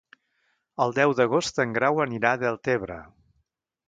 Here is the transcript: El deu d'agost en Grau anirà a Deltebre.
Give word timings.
El 0.85 0.95
deu 0.99 1.11
d'agost 1.19 1.61
en 1.63 1.75
Grau 1.75 2.01
anirà 2.05 2.31
a 2.31 2.39
Deltebre. 2.45 2.97